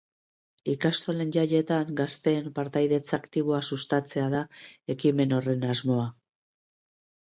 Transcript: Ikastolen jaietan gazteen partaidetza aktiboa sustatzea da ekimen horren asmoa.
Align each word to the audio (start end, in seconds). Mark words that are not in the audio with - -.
Ikastolen 0.71 1.33
jaietan 1.37 1.91
gazteen 2.01 2.49
partaidetza 2.57 3.15
aktiboa 3.21 3.63
sustatzea 3.71 4.27
da 4.37 4.45
ekimen 4.99 5.41
horren 5.41 5.73
asmoa. 5.73 6.13